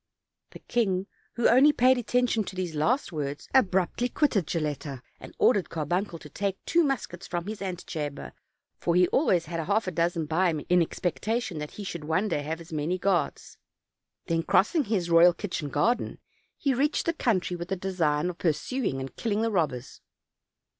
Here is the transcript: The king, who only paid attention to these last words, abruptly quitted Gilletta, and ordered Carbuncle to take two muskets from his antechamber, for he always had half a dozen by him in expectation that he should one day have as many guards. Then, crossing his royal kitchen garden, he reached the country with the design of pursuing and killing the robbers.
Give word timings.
The 0.49 0.57
king, 0.61 1.05
who 1.35 1.47
only 1.47 1.71
paid 1.71 1.99
attention 1.99 2.43
to 2.45 2.55
these 2.55 2.73
last 2.73 3.11
words, 3.11 3.47
abruptly 3.53 4.09
quitted 4.09 4.47
Gilletta, 4.47 5.03
and 5.19 5.35
ordered 5.37 5.69
Carbuncle 5.69 6.17
to 6.17 6.27
take 6.27 6.57
two 6.65 6.83
muskets 6.83 7.27
from 7.27 7.45
his 7.45 7.61
antechamber, 7.61 8.33
for 8.79 8.95
he 8.95 9.07
always 9.09 9.45
had 9.45 9.59
half 9.63 9.85
a 9.85 9.91
dozen 9.91 10.25
by 10.25 10.49
him 10.49 10.65
in 10.69 10.81
expectation 10.81 11.59
that 11.59 11.73
he 11.77 11.83
should 11.83 12.03
one 12.05 12.27
day 12.29 12.41
have 12.41 12.59
as 12.59 12.73
many 12.73 12.97
guards. 12.97 13.59
Then, 14.25 14.41
crossing 14.41 14.85
his 14.85 15.11
royal 15.11 15.33
kitchen 15.35 15.69
garden, 15.69 16.17
he 16.57 16.73
reached 16.73 17.05
the 17.05 17.13
country 17.13 17.55
with 17.55 17.67
the 17.67 17.75
design 17.75 18.31
of 18.31 18.39
pursuing 18.39 18.99
and 18.99 19.15
killing 19.15 19.43
the 19.43 19.51
robbers. 19.51 20.01